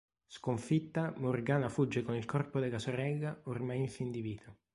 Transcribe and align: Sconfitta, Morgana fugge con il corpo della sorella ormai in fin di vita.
Sconfitta, 0.25 1.13
Morgana 1.17 1.69
fugge 1.69 2.01
con 2.01 2.15
il 2.15 2.25
corpo 2.25 2.59
della 2.59 2.79
sorella 2.79 3.39
ormai 3.43 3.77
in 3.81 3.87
fin 3.87 4.09
di 4.09 4.21
vita. 4.21 4.51